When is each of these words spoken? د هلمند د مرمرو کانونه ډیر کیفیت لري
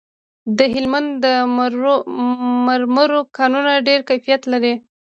د 0.57 0.59
هلمند 0.73 1.09
د 1.23 1.25
مرمرو 2.71 3.19
کانونه 3.37 3.73
ډیر 3.87 3.99
کیفیت 4.09 4.41
لري 4.53 4.73